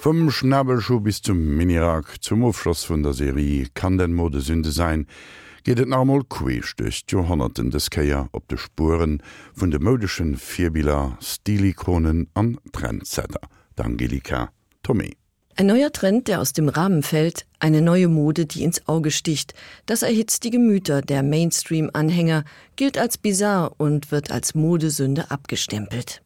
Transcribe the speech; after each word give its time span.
Vom 0.00 0.30
Schnabelschuh 0.30 1.00
bis 1.00 1.22
zum 1.22 1.56
Minirak 1.56 2.22
zum 2.22 2.44
Aufschloss 2.44 2.88
vun 2.88 3.02
der 3.02 3.14
Serie 3.14 3.66
kann 3.74 3.98
den 3.98 4.14
Modesünde 4.14 4.70
sein, 4.70 5.08
geht 5.64 5.80
et 5.80 5.88
normal 5.88 6.22
queech 6.22 6.76
durch 6.76 7.02
Johannten 7.08 7.72
des 7.72 7.90
Käier 7.90 8.28
op 8.30 8.46
de 8.46 8.58
Spuren 8.58 9.20
vun 9.56 9.72
de 9.72 9.80
modischen 9.80 10.36
Vierbiler, 10.36 11.18
Stilikonen 11.20 12.28
an 12.34 12.58
Trendsetter, 12.70 13.40
d'Angelika 13.76 14.50
Tommy. 14.84 15.16
Ein 15.56 15.66
neuer 15.66 15.90
Trend, 15.90 16.28
der 16.28 16.40
aus 16.40 16.52
dem 16.52 16.68
Rahmen 16.68 17.02
fällt, 17.02 17.44
eine 17.58 17.82
neue 17.82 18.06
Mode, 18.06 18.46
die 18.46 18.62
ins 18.62 18.86
Auge 18.86 19.10
sticht, 19.10 19.54
das 19.86 20.02
erhitzt 20.02 20.44
die 20.44 20.50
Gemüter 20.50 21.02
der 21.02 21.24
Mainstream-Anhänger, 21.24 22.44
gilt 22.76 22.98
als 22.98 23.18
bizarr 23.18 23.72
und 23.78 24.12
wird 24.12 24.30
als 24.30 24.54
Modesünde 24.54 25.32
abgestempelt. 25.32 26.22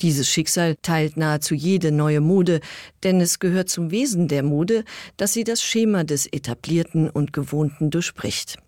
Dieses 0.00 0.28
Schicksal 0.28 0.76
teilt 0.82 1.16
nahezu 1.16 1.54
jede 1.54 1.92
neue 1.92 2.20
Mode, 2.20 2.60
denn 3.02 3.20
es 3.20 3.38
gehört 3.38 3.68
zum 3.68 3.90
Wesen 3.90 4.28
der 4.28 4.42
Mode, 4.42 4.84
dass 5.16 5.32
sie 5.32 5.44
das 5.44 5.62
Schema 5.62 6.04
des 6.04 6.26
etablierten 6.26 7.10
und 7.10 7.32
gewohnten 7.32 7.90
durchspricht. 7.90 8.58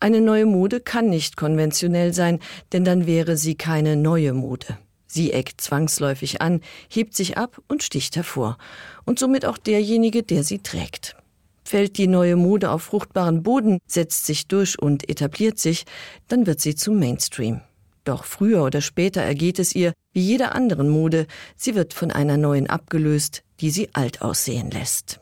Eine 0.00 0.20
neue 0.20 0.46
Mode 0.46 0.80
kann 0.80 1.08
nicht 1.08 1.36
konventionell 1.36 2.12
sein, 2.12 2.40
denn 2.72 2.84
dann 2.84 3.06
wäre 3.06 3.36
sie 3.36 3.54
keine 3.54 3.96
neue 3.96 4.32
Mode. 4.32 4.78
Sie 5.06 5.32
eckt 5.32 5.60
zwangsläufig 5.60 6.40
an, 6.40 6.62
hebt 6.88 7.14
sich 7.14 7.36
ab 7.36 7.60
und 7.68 7.82
sticht 7.82 8.16
hervor, 8.16 8.56
und 9.04 9.18
somit 9.18 9.44
auch 9.44 9.58
derjenige, 9.58 10.22
der 10.22 10.42
sie 10.42 10.60
trägt. 10.60 11.16
Fällt 11.64 11.98
die 11.98 12.06
neue 12.06 12.36
Mode 12.36 12.70
auf 12.70 12.82
fruchtbaren 12.82 13.42
Boden, 13.42 13.78
setzt 13.86 14.26
sich 14.26 14.48
durch 14.48 14.78
und 14.78 15.08
etabliert 15.08 15.58
sich, 15.58 15.84
dann 16.28 16.46
wird 16.46 16.60
sie 16.60 16.74
zum 16.74 16.98
Mainstream. 16.98 17.60
Doch 18.04 18.24
früher 18.24 18.64
oder 18.64 18.80
später 18.80 19.22
ergeht 19.22 19.58
es 19.58 19.74
ihr, 19.74 19.92
wie 20.12 20.20
jeder 20.20 20.54
anderen 20.54 20.88
Mode, 20.88 21.26
sie 21.56 21.74
wird 21.74 21.94
von 21.94 22.10
einer 22.10 22.36
neuen 22.36 22.68
abgelöst, 22.68 23.42
die 23.60 23.70
sie 23.70 23.90
alt 23.92 24.22
aussehen 24.22 24.70
lässt. 24.70 25.20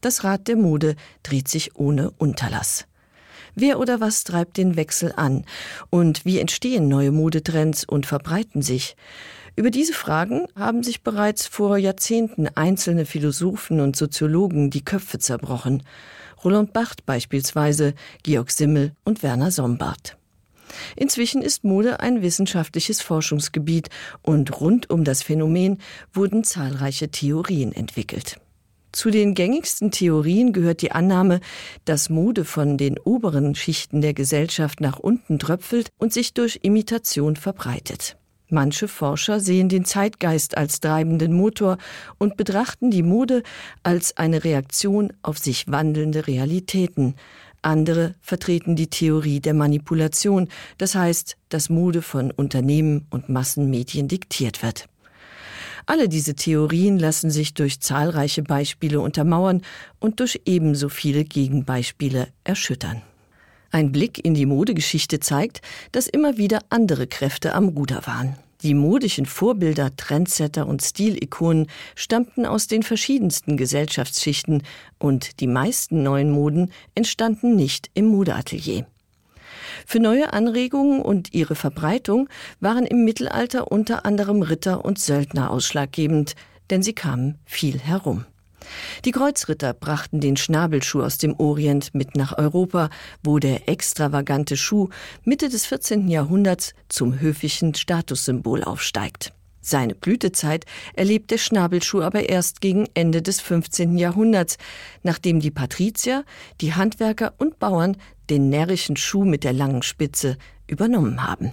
Das 0.00 0.24
Rad 0.24 0.48
der 0.48 0.56
Mode 0.56 0.96
dreht 1.22 1.48
sich 1.48 1.76
ohne 1.76 2.10
Unterlass. 2.18 2.86
Wer 3.54 3.78
oder 3.78 4.00
was 4.00 4.24
treibt 4.24 4.58
den 4.58 4.76
Wechsel 4.76 5.14
an? 5.16 5.46
Und 5.88 6.26
wie 6.26 6.38
entstehen 6.38 6.88
neue 6.88 7.10
Modetrends 7.10 7.84
und 7.84 8.04
verbreiten 8.04 8.60
sich? 8.60 8.96
Über 9.54 9.70
diese 9.70 9.94
Fragen 9.94 10.46
haben 10.54 10.82
sich 10.82 11.02
bereits 11.02 11.46
vor 11.46 11.78
Jahrzehnten 11.78 12.48
einzelne 12.48 13.06
Philosophen 13.06 13.80
und 13.80 13.96
Soziologen 13.96 14.68
die 14.68 14.84
Köpfe 14.84 15.18
zerbrochen. 15.18 15.82
Roland 16.44 16.74
Bacht 16.74 17.06
beispielsweise, 17.06 17.94
Georg 18.22 18.50
Simmel 18.50 18.92
und 19.04 19.22
Werner 19.22 19.50
Sombart. 19.50 20.18
Inzwischen 20.96 21.42
ist 21.42 21.64
Mode 21.64 22.00
ein 22.00 22.22
wissenschaftliches 22.22 23.00
Forschungsgebiet 23.02 23.88
und 24.22 24.60
rund 24.60 24.90
um 24.90 25.04
das 25.04 25.22
Phänomen 25.22 25.78
wurden 26.12 26.44
zahlreiche 26.44 27.10
Theorien 27.10 27.72
entwickelt. 27.72 28.38
Zu 28.92 29.10
den 29.10 29.34
gängigsten 29.34 29.90
Theorien 29.90 30.54
gehört 30.54 30.80
die 30.80 30.92
Annahme, 30.92 31.40
dass 31.84 32.08
Mode 32.08 32.46
von 32.46 32.78
den 32.78 32.98
oberen 32.98 33.54
Schichten 33.54 34.00
der 34.00 34.14
Gesellschaft 34.14 34.80
nach 34.80 34.98
unten 34.98 35.38
tröpfelt 35.38 35.88
und 35.98 36.14
sich 36.14 36.32
durch 36.32 36.60
Imitation 36.62 37.36
verbreitet. 37.36 38.16
Manche 38.48 38.86
Forscher 38.86 39.40
sehen 39.40 39.68
den 39.68 39.84
Zeitgeist 39.84 40.56
als 40.56 40.78
treibenden 40.78 41.32
Motor 41.34 41.78
und 42.18 42.36
betrachten 42.36 42.90
die 42.92 43.02
Mode 43.02 43.42
als 43.82 44.16
eine 44.16 44.44
Reaktion 44.44 45.12
auf 45.20 45.36
sich 45.38 45.70
wandelnde 45.70 46.28
Realitäten, 46.28 47.16
andere 47.66 48.14
vertreten 48.20 48.76
die 48.76 48.88
Theorie 48.88 49.40
der 49.40 49.54
Manipulation, 49.54 50.48
das 50.78 50.94
heißt, 50.94 51.36
dass 51.48 51.68
Mode 51.68 52.00
von 52.00 52.30
Unternehmen 52.30 53.06
und 53.10 53.28
Massenmedien 53.28 54.08
diktiert 54.08 54.62
wird. 54.62 54.86
Alle 55.84 56.08
diese 56.08 56.34
Theorien 56.34 56.98
lassen 56.98 57.30
sich 57.30 57.54
durch 57.54 57.80
zahlreiche 57.80 58.42
Beispiele 58.42 59.00
untermauern 59.00 59.62
und 60.00 60.20
durch 60.20 60.40
ebenso 60.44 60.88
viele 60.88 61.24
Gegenbeispiele 61.24 62.28
erschüttern. 62.42 63.02
Ein 63.70 63.92
Blick 63.92 64.24
in 64.24 64.34
die 64.34 64.46
Modegeschichte 64.46 65.20
zeigt, 65.20 65.60
dass 65.92 66.06
immer 66.06 66.38
wieder 66.38 66.60
andere 66.70 67.06
Kräfte 67.06 67.52
am 67.52 67.68
Ruder 67.68 68.06
waren. 68.06 68.36
Die 68.62 68.74
modischen 68.74 69.26
Vorbilder, 69.26 69.94
Trendsetter 69.96 70.66
und 70.66 70.82
Stilikonen 70.82 71.66
stammten 71.94 72.46
aus 72.46 72.66
den 72.66 72.82
verschiedensten 72.82 73.56
Gesellschaftsschichten 73.56 74.62
und 74.98 75.40
die 75.40 75.46
meisten 75.46 76.02
neuen 76.02 76.30
Moden 76.30 76.72
entstanden 76.94 77.54
nicht 77.54 77.90
im 77.94 78.06
Modeatelier. 78.06 78.86
Für 79.86 80.00
neue 80.00 80.32
Anregungen 80.32 81.02
und 81.02 81.34
ihre 81.34 81.54
Verbreitung 81.54 82.28
waren 82.60 82.86
im 82.86 83.04
Mittelalter 83.04 83.70
unter 83.70 84.06
anderem 84.06 84.42
Ritter 84.42 84.84
und 84.84 84.98
Söldner 84.98 85.50
ausschlaggebend, 85.50 86.34
denn 86.70 86.82
sie 86.82 86.94
kamen 86.94 87.38
viel 87.44 87.78
herum. 87.78 88.24
Die 89.04 89.10
Kreuzritter 89.10 89.74
brachten 89.74 90.20
den 90.20 90.36
Schnabelschuh 90.36 91.02
aus 91.02 91.18
dem 91.18 91.38
Orient 91.38 91.94
mit 91.94 92.16
nach 92.16 92.36
Europa, 92.36 92.90
wo 93.22 93.38
der 93.38 93.68
extravagante 93.68 94.56
Schuh 94.56 94.88
Mitte 95.24 95.48
des 95.48 95.66
14. 95.66 96.08
Jahrhunderts 96.08 96.74
zum 96.88 97.20
höfischen 97.20 97.74
Statussymbol 97.74 98.64
aufsteigt. 98.64 99.32
Seine 99.60 99.96
Blütezeit 99.96 100.64
erlebt 100.94 101.32
der 101.32 101.38
Schnabelschuh 101.38 102.00
aber 102.00 102.28
erst 102.28 102.60
gegen 102.60 102.86
Ende 102.94 103.20
des 103.20 103.40
15. 103.40 103.98
Jahrhunderts, 103.98 104.58
nachdem 105.02 105.40
die 105.40 105.50
Patrizier, 105.50 106.24
die 106.60 106.74
Handwerker 106.74 107.34
und 107.38 107.58
Bauern 107.58 107.96
den 108.30 108.48
närrischen 108.48 108.96
Schuh 108.96 109.24
mit 109.24 109.42
der 109.42 109.52
langen 109.52 109.82
Spitze 109.82 110.38
übernommen 110.68 111.26
haben. 111.26 111.52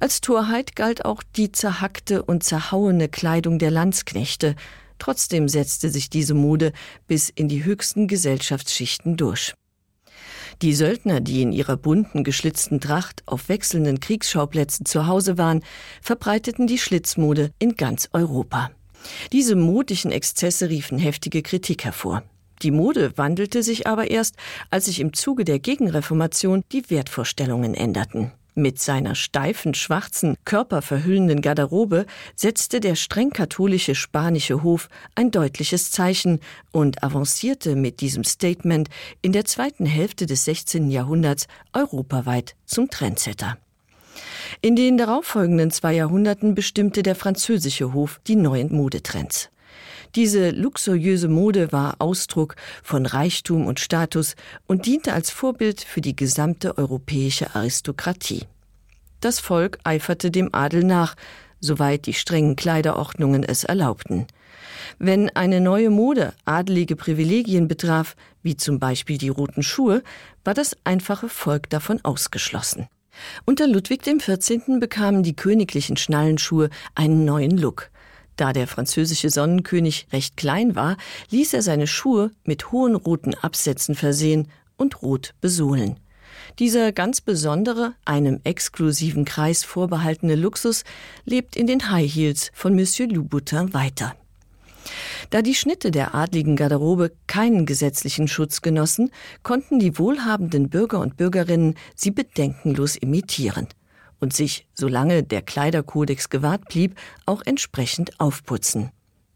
Als 0.00 0.22
Torheit 0.22 0.74
galt 0.74 1.04
auch 1.04 1.22
die 1.22 1.52
zerhackte 1.52 2.22
und 2.22 2.44
zerhauene 2.44 3.08
Kleidung 3.08 3.58
der 3.58 3.70
Landsknechte, 3.70 4.56
Trotzdem 4.98 5.48
setzte 5.48 5.90
sich 5.90 6.10
diese 6.10 6.34
Mode 6.34 6.72
bis 7.06 7.28
in 7.28 7.48
die 7.48 7.64
höchsten 7.64 8.08
Gesellschaftsschichten 8.08 9.16
durch. 9.16 9.54
Die 10.62 10.74
Söldner, 10.74 11.20
die 11.20 11.42
in 11.42 11.52
ihrer 11.52 11.76
bunten 11.76 12.24
geschlitzten 12.24 12.80
Tracht 12.80 13.22
auf 13.26 13.48
wechselnden 13.48 14.00
Kriegsschauplätzen 14.00 14.86
zu 14.86 15.06
Hause 15.06 15.38
waren, 15.38 15.62
verbreiteten 16.02 16.66
die 16.66 16.78
Schlitzmode 16.78 17.52
in 17.60 17.76
ganz 17.76 18.08
Europa. 18.12 18.70
Diese 19.30 19.54
modischen 19.54 20.10
Exzesse 20.10 20.68
riefen 20.68 20.98
heftige 20.98 21.42
Kritik 21.42 21.84
hervor. 21.84 22.24
Die 22.62 22.72
Mode 22.72 23.12
wandelte 23.16 23.62
sich 23.62 23.86
aber 23.86 24.10
erst, 24.10 24.34
als 24.70 24.86
sich 24.86 24.98
im 24.98 25.12
Zuge 25.12 25.44
der 25.44 25.60
Gegenreformation 25.60 26.64
die 26.72 26.90
Wertvorstellungen 26.90 27.74
änderten. 27.74 28.32
Mit 28.58 28.80
seiner 28.80 29.14
steifen, 29.14 29.72
schwarzen, 29.72 30.34
körperverhüllenden 30.44 31.42
Garderobe 31.42 32.06
setzte 32.34 32.80
der 32.80 32.96
streng 32.96 33.30
katholische 33.30 33.94
spanische 33.94 34.64
Hof 34.64 34.88
ein 35.14 35.30
deutliches 35.30 35.92
Zeichen 35.92 36.40
und 36.72 37.04
avancierte 37.04 37.76
mit 37.76 38.00
diesem 38.00 38.24
Statement 38.24 38.88
in 39.22 39.30
der 39.30 39.44
zweiten 39.44 39.86
Hälfte 39.86 40.26
des 40.26 40.44
16. 40.44 40.90
Jahrhunderts 40.90 41.46
europaweit 41.72 42.56
zum 42.66 42.90
Trendsetter. 42.90 43.58
In 44.60 44.74
den 44.74 44.98
darauffolgenden 44.98 45.70
zwei 45.70 45.94
Jahrhunderten 45.94 46.56
bestimmte 46.56 47.04
der 47.04 47.14
französische 47.14 47.92
Hof 47.92 48.20
die 48.26 48.34
neuen 48.34 48.74
Modetrends. 48.74 49.50
Diese 50.14 50.50
luxuriöse 50.50 51.28
Mode 51.28 51.72
war 51.72 51.96
Ausdruck 51.98 52.56
von 52.82 53.06
Reichtum 53.06 53.66
und 53.66 53.80
Status 53.80 54.34
und 54.66 54.86
diente 54.86 55.12
als 55.12 55.30
Vorbild 55.30 55.80
für 55.82 56.00
die 56.00 56.16
gesamte 56.16 56.78
europäische 56.78 57.54
Aristokratie. 57.54 58.46
Das 59.20 59.40
Volk 59.40 59.78
eiferte 59.84 60.30
dem 60.30 60.54
Adel 60.54 60.84
nach, 60.84 61.14
soweit 61.60 62.06
die 62.06 62.14
strengen 62.14 62.56
Kleiderordnungen 62.56 63.42
es 63.42 63.64
erlaubten. 63.64 64.26
Wenn 64.98 65.28
eine 65.30 65.60
neue 65.60 65.90
Mode 65.90 66.32
adelige 66.44 66.96
Privilegien 66.96 67.68
betraf, 67.68 68.16
wie 68.42 68.56
zum 68.56 68.78
Beispiel 68.78 69.18
die 69.18 69.28
roten 69.28 69.62
Schuhe, 69.62 70.02
war 70.44 70.54
das 70.54 70.76
einfache 70.84 71.28
Volk 71.28 71.68
davon 71.70 72.00
ausgeschlossen. 72.04 72.86
Unter 73.44 73.66
Ludwig 73.66 74.02
XIV. 74.02 74.78
bekamen 74.78 75.22
die 75.22 75.36
königlichen 75.36 75.96
Schnallenschuhe 75.96 76.70
einen 76.94 77.24
neuen 77.24 77.58
Look. 77.58 77.90
Da 78.38 78.52
der 78.52 78.68
französische 78.68 79.30
Sonnenkönig 79.30 80.06
recht 80.12 80.36
klein 80.36 80.76
war, 80.76 80.96
ließ 81.30 81.54
er 81.54 81.62
seine 81.62 81.88
Schuhe 81.88 82.30
mit 82.44 82.70
hohen 82.70 82.94
roten 82.94 83.34
Absätzen 83.34 83.96
versehen 83.96 84.46
und 84.76 85.02
rot 85.02 85.34
besohlen. 85.40 85.96
Dieser 86.60 86.92
ganz 86.92 87.20
besondere, 87.20 87.94
einem 88.04 88.40
exklusiven 88.44 89.24
Kreis 89.24 89.64
vorbehaltene 89.64 90.36
Luxus 90.36 90.84
lebt 91.24 91.56
in 91.56 91.66
den 91.66 91.90
High 91.90 92.14
Heels 92.14 92.52
von 92.54 92.76
Monsieur 92.76 93.08
Louboutin 93.08 93.74
weiter. 93.74 94.14
Da 95.30 95.42
die 95.42 95.56
Schnitte 95.56 95.90
der 95.90 96.14
adligen 96.14 96.54
Garderobe 96.54 97.10
keinen 97.26 97.66
gesetzlichen 97.66 98.28
Schutz 98.28 98.62
genossen, 98.62 99.10
konnten 99.42 99.80
die 99.80 99.98
wohlhabenden 99.98 100.68
Bürger 100.68 101.00
und 101.00 101.16
Bürgerinnen 101.16 101.74
sie 101.96 102.12
bedenkenlos 102.12 102.94
imitieren 102.94 103.66
und 104.20 104.32
sich, 104.32 104.66
solange 104.74 105.22
der 105.22 105.42
Kleiderkodex 105.42 106.28
gewahrt 106.28 106.68
blieb, 106.68 106.96
auch 107.26 107.42
entsprechend 107.44 108.18
aufputzen. 108.20 108.90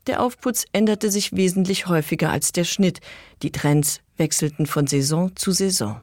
Der 0.07 0.21
Aufputz 0.21 0.65
änderte 0.73 1.11
sich 1.11 1.37
wesentlich 1.37 1.87
häufiger 1.87 2.31
als 2.31 2.51
der 2.53 2.65
Schnitt, 2.65 3.01
die 3.43 3.53
Trends 3.53 4.01
wechselten 4.17 4.67
von 4.67 4.87
Saison 4.87 5.35
zu 5.37 5.53
Saison. 5.53 6.01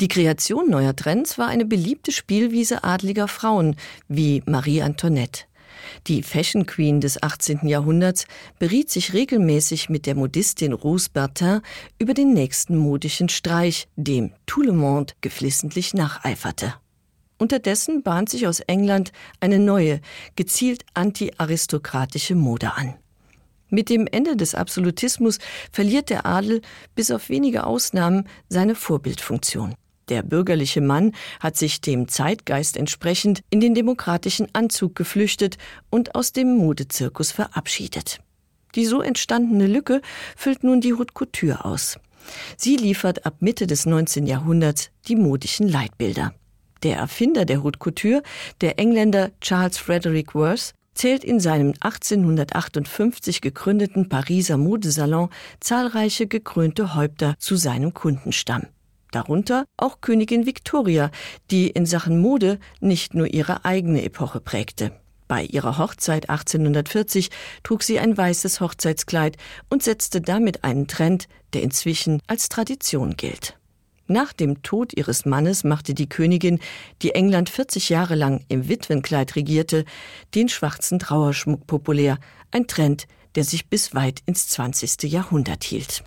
Die 0.00 0.08
Kreation 0.08 0.68
neuer 0.68 0.94
Trends 0.94 1.38
war 1.38 1.48
eine 1.48 1.64
beliebte 1.64 2.12
Spielwiese 2.12 2.84
adliger 2.84 3.28
Frauen 3.28 3.76
wie 4.08 4.42
Marie 4.46 4.82
Antoinette. 4.82 5.44
Die 6.06 6.22
Fashion 6.22 6.66
Queen 6.66 7.00
des 7.00 7.22
18. 7.22 7.66
Jahrhunderts 7.66 8.26
beriet 8.58 8.90
sich 8.90 9.14
regelmäßig 9.14 9.88
mit 9.88 10.06
der 10.06 10.14
Modistin 10.14 10.74
Rose 10.74 11.08
Bertin 11.12 11.60
über 11.98 12.12
den 12.12 12.34
nächsten 12.34 12.76
modischen 12.76 13.30
Streich, 13.30 13.88
dem 13.96 14.32
tout 14.46 14.64
le 14.64 14.72
monde 14.72 15.14
geflissentlich 15.22 15.94
nacheiferte. 15.94 16.74
Unterdessen 17.40 18.02
bahnt 18.02 18.28
sich 18.28 18.46
aus 18.46 18.60
England 18.60 19.12
eine 19.40 19.58
neue, 19.58 20.02
gezielt 20.36 20.84
antiaristokratische 20.92 22.34
Mode 22.34 22.74
an. 22.74 22.94
Mit 23.70 23.88
dem 23.88 24.06
Ende 24.06 24.36
des 24.36 24.54
Absolutismus 24.54 25.38
verliert 25.72 26.10
der 26.10 26.26
Adel 26.26 26.60
bis 26.94 27.10
auf 27.10 27.30
wenige 27.30 27.64
Ausnahmen 27.64 28.28
seine 28.50 28.74
Vorbildfunktion. 28.74 29.74
Der 30.10 30.22
bürgerliche 30.22 30.82
Mann 30.82 31.12
hat 31.38 31.56
sich 31.56 31.80
dem 31.80 32.08
Zeitgeist 32.08 32.76
entsprechend 32.76 33.40
in 33.48 33.60
den 33.60 33.74
demokratischen 33.74 34.48
Anzug 34.52 34.94
geflüchtet 34.94 35.56
und 35.88 36.14
aus 36.14 36.32
dem 36.32 36.58
Modezirkus 36.58 37.32
verabschiedet. 37.32 38.20
Die 38.74 38.84
so 38.84 39.00
entstandene 39.00 39.66
Lücke 39.66 40.02
füllt 40.36 40.62
nun 40.62 40.82
die 40.82 40.92
Haute 40.92 41.14
Couture 41.14 41.64
aus. 41.64 41.98
Sie 42.58 42.76
liefert 42.76 43.24
ab 43.24 43.36
Mitte 43.40 43.66
des 43.66 43.86
19. 43.86 44.26
Jahrhunderts 44.26 44.90
die 45.08 45.16
modischen 45.16 45.68
Leitbilder. 45.68 46.34
Der 46.82 46.96
Erfinder 46.96 47.44
der 47.44 47.62
Haute 47.62 47.78
Couture, 47.78 48.22
der 48.60 48.78
Engländer 48.78 49.30
Charles 49.40 49.78
Frederick 49.78 50.34
Worth, 50.34 50.72
zählt 50.94 51.24
in 51.24 51.40
seinem 51.40 51.74
1858 51.80 53.40
gegründeten 53.40 54.08
Pariser 54.08 54.56
Modesalon 54.56 55.30
zahlreiche 55.60 56.26
gekrönte 56.26 56.94
Häupter 56.94 57.34
zu 57.38 57.56
seinem 57.56 57.94
Kundenstamm. 57.94 58.66
Darunter 59.12 59.64
auch 59.76 60.00
Königin 60.00 60.46
Victoria, 60.46 61.10
die 61.50 61.68
in 61.68 61.84
Sachen 61.84 62.20
Mode 62.20 62.58
nicht 62.80 63.14
nur 63.14 63.26
ihre 63.26 63.64
eigene 63.64 64.02
Epoche 64.02 64.40
prägte. 64.40 64.92
Bei 65.26 65.44
ihrer 65.44 65.78
Hochzeit 65.78 66.28
1840 66.28 67.30
trug 67.62 67.82
sie 67.82 67.98
ein 68.00 68.16
weißes 68.16 68.60
Hochzeitskleid 68.60 69.36
und 69.68 69.82
setzte 69.82 70.20
damit 70.20 70.64
einen 70.64 70.88
Trend, 70.88 71.28
der 71.52 71.62
inzwischen 71.62 72.20
als 72.26 72.48
Tradition 72.48 73.16
gilt. 73.16 73.59
Nach 74.10 74.32
dem 74.32 74.64
Tod 74.64 74.92
ihres 74.96 75.24
Mannes 75.24 75.62
machte 75.62 75.94
die 75.94 76.08
Königin, 76.08 76.58
die 77.00 77.14
England 77.14 77.48
40 77.48 77.90
Jahre 77.90 78.16
lang 78.16 78.44
im 78.48 78.68
Witwenkleid 78.68 79.36
regierte, 79.36 79.84
den 80.34 80.48
schwarzen 80.48 80.98
Trauerschmuck 80.98 81.68
populär, 81.68 82.18
ein 82.50 82.66
Trend, 82.66 83.06
der 83.36 83.44
sich 83.44 83.68
bis 83.68 83.94
weit 83.94 84.18
ins 84.26 84.48
20. 84.48 85.04
Jahrhundert 85.04 85.62
hielt. 85.62 86.02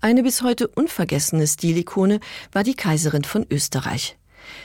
Eine 0.00 0.22
bis 0.22 0.40
heute 0.40 0.66
unvergessene 0.66 1.46
Stilikone 1.46 2.20
war 2.52 2.64
die 2.64 2.74
Kaiserin 2.74 3.24
von 3.24 3.44
Österreich. 3.50 4.16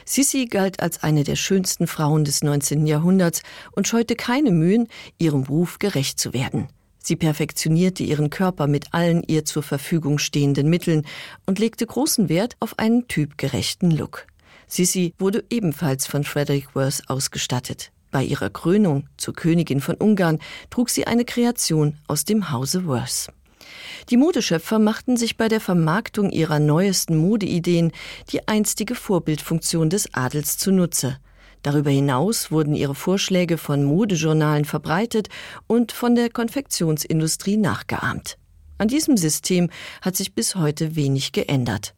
Sissi 0.05 0.45
galt 0.45 0.79
als 0.79 1.03
eine 1.03 1.25
der 1.25 1.35
schönsten 1.35 1.87
Frauen 1.87 2.23
des 2.23 2.41
19. 2.41 2.87
Jahrhunderts 2.87 3.41
und 3.73 3.85
scheute 3.89 4.15
keine 4.15 4.51
Mühen, 4.51 4.87
ihrem 5.17 5.43
Ruf 5.43 5.77
gerecht 5.77 6.21
zu 6.21 6.31
werden. 6.31 6.69
Sie 7.07 7.15
perfektionierte 7.15 8.03
ihren 8.03 8.29
Körper 8.29 8.67
mit 8.67 8.93
allen 8.93 9.23
ihr 9.23 9.45
zur 9.45 9.63
Verfügung 9.63 10.17
stehenden 10.17 10.69
Mitteln 10.69 11.05
und 11.45 11.57
legte 11.57 11.85
großen 11.85 12.27
Wert 12.27 12.57
auf 12.59 12.77
einen 12.79 13.07
typgerechten 13.07 13.91
Look. 13.91 14.27
Sissi 14.67 15.13
wurde 15.17 15.45
ebenfalls 15.49 16.05
von 16.05 16.25
Frederick 16.25 16.75
Worth 16.75 17.03
ausgestattet. 17.07 17.93
Bei 18.11 18.25
ihrer 18.25 18.49
Krönung 18.49 19.07
zur 19.15 19.33
Königin 19.33 19.79
von 19.79 19.95
Ungarn 19.95 20.39
trug 20.69 20.89
sie 20.89 21.07
eine 21.07 21.23
Kreation 21.23 21.95
aus 22.09 22.25
dem 22.25 22.51
Hause 22.51 22.85
Worth. 22.87 23.29
Die 24.09 24.17
Modeschöpfer 24.17 24.77
machten 24.77 25.15
sich 25.15 25.37
bei 25.37 25.47
der 25.47 25.61
Vermarktung 25.61 26.29
ihrer 26.29 26.59
neuesten 26.59 27.15
Modeideen 27.15 27.93
die 28.33 28.49
einstige 28.49 28.95
Vorbildfunktion 28.95 29.89
des 29.89 30.13
Adels 30.13 30.57
zunutze. 30.57 31.19
Darüber 31.63 31.89
hinaus 31.89 32.51
wurden 32.51 32.75
ihre 32.75 32.95
Vorschläge 32.95 33.57
von 33.57 33.83
Modejournalen 33.83 34.65
verbreitet 34.65 35.29
und 35.67 35.91
von 35.91 36.15
der 36.15 36.29
Konfektionsindustrie 36.29 37.57
nachgeahmt. 37.57 38.37
An 38.77 38.87
diesem 38.87 39.17
System 39.17 39.69
hat 40.01 40.15
sich 40.15 40.33
bis 40.33 40.55
heute 40.55 40.95
wenig 40.95 41.31
geändert. 41.31 41.93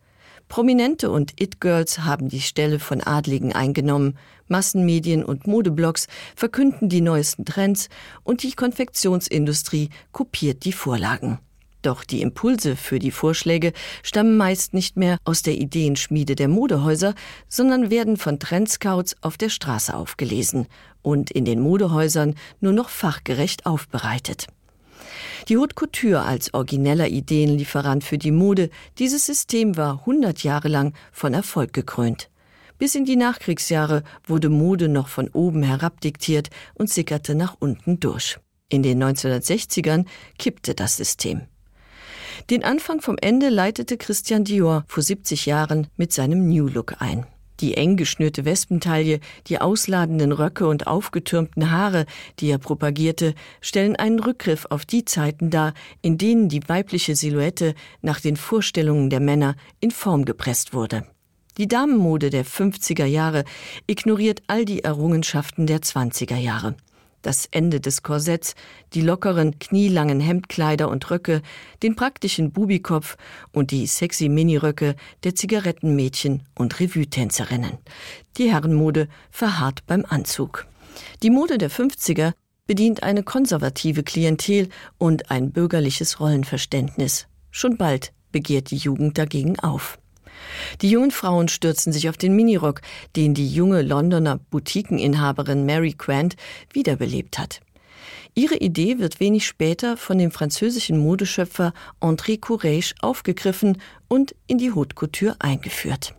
Prominente 0.48 1.12
und 1.12 1.40
It-Girls 1.40 2.00
haben 2.00 2.28
die 2.28 2.42
Stelle 2.42 2.80
von 2.80 3.02
Adligen 3.02 3.54
eingenommen, 3.54 4.18
Massenmedien 4.48 5.24
und 5.24 5.46
Modeblogs 5.46 6.08
verkünden 6.36 6.90
die 6.90 7.02
neuesten 7.02 7.46
Trends 7.46 7.88
und 8.24 8.42
die 8.42 8.54
Konfektionsindustrie 8.54 9.90
kopiert 10.12 10.66
die 10.66 10.74
Vorlagen. 10.74 11.40
Doch 11.82 12.04
die 12.04 12.22
Impulse 12.22 12.76
für 12.76 13.00
die 13.00 13.12
Vorschläge 13.12 13.72
stammen 14.04 14.36
meist 14.36 14.74
nicht 14.74 14.98
mehr 14.98 15.18
aus 15.24 15.44
der 15.44 15.56
Ideenschmiede 15.56 16.36
der 16.36 16.50
Modehäuser, 16.50 17.16
sondern 17.48 17.90
werden 17.90 18.18
von 18.18 18.40
Trendscouts 18.40 19.16
auf 19.22 19.38
der 19.38 19.50
Straße 19.50 19.94
aufgelesen 19.94 20.68
und 21.02 21.32
in 21.32 21.46
den 21.46 21.62
Modehäusern 21.62 22.36
nur 22.60 22.74
noch 22.74 22.90
fachgerecht 22.90 23.66
aufbereitet. 23.66 24.48
Die 25.48 25.58
Haute 25.58 25.74
Couture 25.74 26.24
als 26.24 26.54
origineller 26.54 27.08
Ideenlieferant 27.08 28.04
für 28.04 28.18
die 28.18 28.32
Mode, 28.32 28.70
dieses 28.98 29.26
System 29.26 29.78
war 29.78 30.00
100 30.00 30.44
Jahre 30.44 30.68
lang 30.68 30.94
von 31.14 31.34
Erfolg 31.34 31.72
gekrönt. 31.72 32.30
Bis 32.78 32.96
in 32.96 33.06
die 33.06 33.16
Nachkriegsjahre 33.16 34.04
wurde 34.26 34.50
Mode 34.50 34.90
noch 34.90 35.08
von 35.08 35.30
oben 35.30 35.64
herab 35.64 36.02
diktiert 36.02 36.50
und 36.76 36.90
sickerte 36.90 37.36
nach 37.36 37.56
unten 37.60 38.00
durch. 38.00 38.38
In 38.70 38.84
den 38.84 39.04
1960ern 39.04 40.06
kippte 40.38 40.76
das 40.76 40.98
System. 40.98 41.42
Den 42.50 42.64
Anfang 42.64 43.02
vom 43.02 43.18
Ende 43.22 43.50
leitete 43.50 43.98
Christian 43.98 44.44
Dior 44.44 44.84
vor 44.88 45.04
70 45.04 45.46
Jahren 45.46 45.88
mit 45.98 46.14
seinem 46.14 46.48
New 46.48 46.68
Look 46.68 46.96
ein. 47.00 47.26
Die 47.60 47.76
eng 47.76 47.98
geschnürte 47.98 48.46
Wespentaille, 48.46 49.20
die 49.48 49.60
ausladenden 49.60 50.32
Röcke 50.32 50.68
und 50.68 50.88
aufgetürmten 50.88 51.72
Haare, 51.72 52.06
die 52.40 52.50
er 52.50 52.58
propagierte, 52.58 53.36
stellen 53.60 53.98
einen 53.98 54.20
Rückgriff 54.20 54.66
auf 54.70 54.86
die 54.86 55.04
Zeiten 55.04 55.50
dar, 55.50 55.74
in 56.02 56.18
denen 56.18 56.48
die 56.48 56.68
weibliche 56.68 57.16
Silhouette 57.16 57.76
nach 58.02 58.22
den 58.22 58.38
Vorstellungen 58.38 59.10
der 59.10 59.20
Männer 59.20 59.56
in 59.82 59.92
Form 59.92 60.24
gepresst 60.24 60.74
wurde. 60.74 61.06
Die 61.58 61.68
Damenmode 61.68 62.30
der 62.30 62.46
50er 62.46 63.06
Jahre 63.06 63.44
ignoriert 63.86 64.42
all 64.48 64.64
die 64.64 64.86
Errungenschaften 64.86 65.68
der 65.68 65.82
20er 65.82 66.38
Jahre 66.38 66.76
das 67.22 67.48
Ende 67.52 67.80
des 67.80 68.04
Korsetts, 68.04 68.56
die 68.94 69.02
lockeren, 69.02 69.60
knielangen 69.60 70.20
Hemdkleider 70.20 70.90
und 70.90 71.10
Röcke, 71.10 71.42
den 71.84 71.96
praktischen 71.96 72.52
Bubikopf 72.52 73.18
und 73.52 73.72
die 73.72 73.88
sexy 73.88 74.30
Miniröcke 74.30 74.96
der 75.24 75.36
Zigarettenmädchen 75.36 76.44
und 76.56 76.80
Revue-Tänzerinnen. 76.80 77.78
Die 78.38 78.52
Herrenmode 78.52 79.08
verharrt 79.32 79.86
beim 79.88 80.06
Anzug. 80.08 80.66
Die 81.24 81.30
Mode 81.30 81.58
der 81.58 81.72
50er 81.72 82.34
bedient 82.68 83.04
eine 83.04 83.24
konservative 83.24 84.04
Klientel 84.04 84.70
und 84.98 85.32
ein 85.32 85.52
bürgerliches 85.52 86.20
Rollenverständnis. 86.20 87.28
Schon 87.52 87.78
bald 87.78 88.14
begehrt 88.32 88.72
die 88.72 88.78
Jugend 88.78 89.18
dagegen 89.18 89.60
auf. 89.60 89.98
Die 90.82 90.90
jungen 90.90 91.12
Frauen 91.12 91.48
stürzen 91.48 91.94
sich 91.94 92.10
auf 92.10 92.18
den 92.18 92.36
Minirock, 92.36 92.82
den 93.16 93.34
die 93.34 93.48
junge 93.48 93.82
Londoner 93.82 94.40
Boutiqueninhaberin 94.50 95.66
Mary 95.66 95.94
Quant 95.94 96.36
wiederbelebt 96.72 97.38
hat. 97.38 97.62
Ihre 98.36 98.56
Idee 98.58 99.00
wird 99.00 99.20
wenig 99.20 99.46
später 99.46 99.98
von 99.98 100.18
dem 100.18 100.32
französischen 100.32 100.98
Modeschöpfer 100.98 101.74
André 102.00 102.40
Courage 102.40 102.94
aufgegriffen 103.02 103.82
und 104.08 104.36
in 104.48 104.58
die 104.58 104.72
Haute 104.72 104.96
Couture 104.96 105.36
eingeführt. 105.40 106.14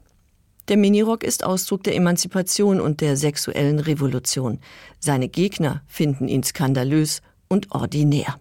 Der 0.69 0.77
Minirock 0.77 1.25
ist 1.25 1.45
Ausdruck 1.45 1.83
der 1.85 1.97
Emanzipation 1.97 2.81
und 2.81 3.01
der 3.01 3.17
sexuellen 3.17 3.81
Revolution. 3.81 4.61
Seine 4.99 5.29
Gegner 5.29 5.83
finden 5.87 6.29
ihn 6.29 6.43
skandalös 6.43 7.23
und 7.49 7.73
ordinär. 7.73 8.39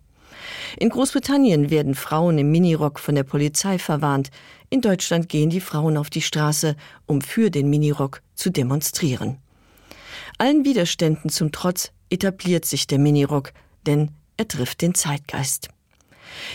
In 0.78 0.90
Großbritannien 0.90 1.70
werden 1.70 1.96
Frauen 1.96 2.38
im 2.38 2.52
Minirock 2.52 3.00
von 3.00 3.16
der 3.16 3.24
Polizei 3.24 3.80
verwarnt. 3.80 4.30
In 4.70 4.82
Deutschland 4.82 5.30
gehen 5.30 5.50
die 5.50 5.62
Frauen 5.62 5.98
auf 5.98 6.10
die 6.10 6.22
Straße, 6.22 6.76
um 7.08 7.22
für 7.22 7.50
den 7.50 7.70
Minirock 7.70 8.22
zu 8.36 8.52
demonstrieren. 8.52 9.38
Allen 10.38 10.64
Widerständen 10.64 11.30
zum 11.30 11.52
Trotz 11.52 11.92
etabliert 12.10 12.66
sich 12.66 12.86
der 12.86 13.00
Minirock, 13.00 13.52
denn 13.86 14.12
er 14.38 14.48
trifft 14.48 14.82
den 14.82 14.94
Zeitgeist. 14.94 15.70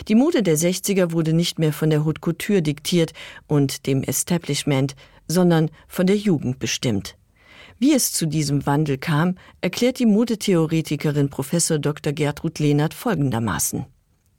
Die 0.09 0.15
Mode 0.15 0.43
der 0.43 0.57
60er 0.57 1.13
wurde 1.13 1.33
nicht 1.33 1.59
mehr 1.59 1.73
von 1.73 1.91
der 1.91 2.05
Haute 2.05 2.21
Couture 2.21 2.63
diktiert 2.63 3.13
und 3.49 3.87
dem 3.87 4.05
Establishment, 4.05 4.95
sondern 5.27 5.71
von 5.89 6.07
der 6.07 6.17
Jugend 6.17 6.59
bestimmt. 6.59 7.17
Wie 7.79 7.93
es 7.93 8.13
zu 8.13 8.27
diesem 8.27 8.67
Wandel 8.67 8.99
kam, 8.99 9.37
erklärt 9.61 9.99
die 9.99 10.07
Modetheoretikerin 10.07 11.29
Prof. 11.29 11.51
Dr. 11.51 12.13
Gertrud 12.13 12.61
Lehnert 12.61 12.95
folgendermaßen. 12.95 13.87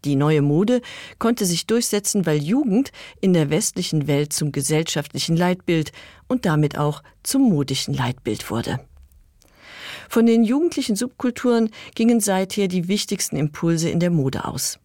Die 0.05 0.15
neue 0.15 0.43
Mode 0.43 0.81
konnte 1.17 1.45
sich 1.45 1.65
durchsetzen, 1.65 2.27
weil 2.27 2.41
Jugend 2.41 2.91
in 3.21 3.33
der 3.33 3.49
westlichen 3.49 4.07
Welt 4.07 4.33
zum 4.33 4.51
gesellschaftlichen 4.51 5.35
Leitbild 5.35 5.91
und 6.27 6.45
damit 6.45 6.77
auch 6.77 7.01
zum 7.23 7.49
modischen 7.49 7.95
Leitbild 7.95 8.51
wurde. 8.51 8.79
Von 10.07 10.27
den 10.27 10.43
jugendlichen 10.43 10.95
Subkulturen 10.95 11.71
gingen 11.95 12.19
seither 12.19 12.67
die 12.67 12.87
wichtigsten 12.87 13.35
Impulse 13.35 13.89
in 13.89 13.99
der 13.99 14.11
Mode 14.11 14.45
aus. 14.45 14.79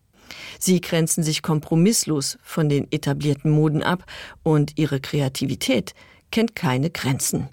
Sie 0.58 0.80
grenzen 0.80 1.22
sich 1.22 1.42
kompromisslos 1.42 2.38
von 2.42 2.70
den 2.70 2.90
etablierten 2.90 3.50
Moden 3.50 3.82
ab 3.82 4.04
und 4.42 4.78
ihre 4.78 5.00
Kreativität 5.00 5.92
kennt 6.30 6.56
keine 6.56 6.90
Grenzen. 6.90 7.48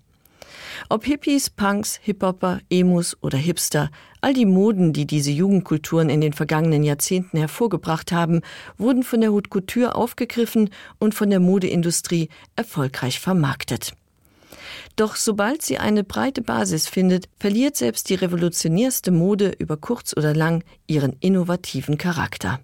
Ob 0.90 1.06
Hippies, 1.06 1.50
Punks, 1.50 2.00
Hip-Hopper, 2.04 2.62
Emus 2.70 3.18
oder 3.22 3.38
Hipster, 3.38 3.90
All 4.22 4.34
die 4.34 4.46
Moden, 4.46 4.94
die 4.94 5.06
diese 5.06 5.32
Jugendkulturen 5.32 6.10
in 6.10 6.22
den 6.22 6.34
vergangenen 6.34 6.84
Jahrzehnten 6.84 7.38
hervorgebracht 7.38 8.12
haben, 8.12 8.42
wurden 8.78 9.04
von 9.04 9.22
der 9.22 9.32
Haute 9.32 9.50
Couture 9.50 9.96
aufgegriffen 9.96 10.70
und 11.00 11.14
von 11.14 11.30
der 11.30 11.40
Modeindustrie 11.40 12.30
erfolgreich 12.56 13.20
vermarktet. 13.20 13.94
Doch 14.96 15.16
sobald 15.16 15.62
sie 15.62 15.78
eine 15.78 16.04
breite 16.04 16.42
Basis 16.42 16.88
findet, 16.88 17.30
verliert 17.38 17.76
selbst 17.76 18.10
die 18.10 18.16
revolutionärste 18.16 19.12
Mode 19.12 19.54
über 19.60 19.78
kurz 19.78 20.16
oder 20.18 20.34
lang 20.34 20.64
ihren 20.88 21.14
innovativen 21.20 22.00
Charakter. 22.00 22.60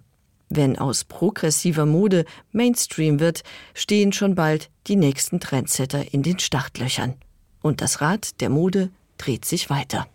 Wenn 0.48 0.76
aus 0.76 1.04
progressiver 1.04 1.86
Mode 1.86 2.24
Mainstream 2.50 3.20
wird, 3.20 3.44
stehen 3.72 4.12
schon 4.12 4.34
bald 4.34 4.70
die 4.88 4.96
nächsten 4.96 5.38
Trendsetter 5.38 6.12
in 6.12 6.22
den 6.22 6.40
Startlöchern. 6.40 7.14
Und 7.62 7.80
das 7.80 8.00
Rad 8.00 8.40
der 8.40 8.50
Mode 8.50 8.90
dreht 9.16 9.44
sich 9.44 9.70
weiter. 9.70 10.06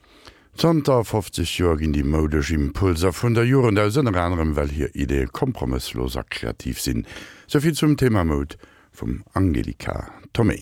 Zter 0.59 1.05
50 1.05 1.57
Jorgin 1.57 1.93
die 1.93 2.03
modech 2.03 2.51
Impulser 2.51 3.13
vun 3.13 3.33
der 3.33 3.45
Joren 3.45 3.75
der 3.75 3.91
sënner 3.95 4.19
anderem, 4.19 4.57
well 4.57 4.67
hier 4.67 4.93
idee 4.93 5.25
kompromissloser 5.31 6.25
kreativ 6.29 6.81
sinn. 6.81 7.05
Soviel 7.47 7.73
zum 7.73 7.95
Thema 7.95 8.25
Mod 8.25 8.57
vum 8.91 9.23
Angelika 9.33 10.11
Tommy. 10.33 10.57